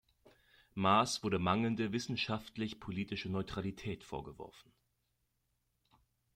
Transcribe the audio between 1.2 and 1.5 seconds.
wurde